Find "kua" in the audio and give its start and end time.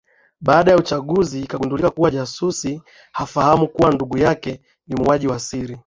1.89-2.11, 3.67-3.91